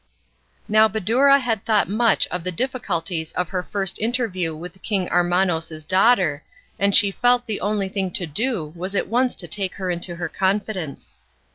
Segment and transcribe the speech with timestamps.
[0.67, 5.87] Now Badoura had thought much of the difficulties of her first interview with King Armanos'
[5.87, 6.43] daughter,
[6.79, 10.15] and she felt the only thing to do was at once to take her into
[10.15, 11.19] her confidence.